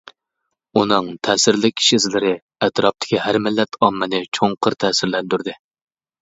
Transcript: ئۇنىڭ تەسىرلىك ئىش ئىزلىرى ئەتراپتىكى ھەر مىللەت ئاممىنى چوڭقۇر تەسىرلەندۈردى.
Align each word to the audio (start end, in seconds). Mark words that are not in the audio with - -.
ئۇنىڭ 0.79 1.09
تەسىرلىك 1.27 1.83
ئىش 1.83 1.89
ئىزلىرى 1.97 2.31
ئەتراپتىكى 2.69 3.21
ھەر 3.27 3.39
مىللەت 3.49 3.79
ئاممىنى 3.89 4.23
چوڭقۇر 4.39 4.79
تەسىرلەندۈردى. 4.87 5.57